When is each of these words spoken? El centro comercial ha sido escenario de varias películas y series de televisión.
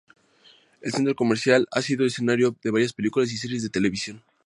El 0.81 0.93
centro 0.93 1.13
comercial 1.13 1.67
ha 1.69 1.79
sido 1.83 2.07
escenario 2.07 2.55
de 2.63 2.71
varias 2.71 2.91
películas 2.91 3.31
y 3.33 3.37
series 3.37 3.61
de 3.61 3.69
televisión. 3.69 4.23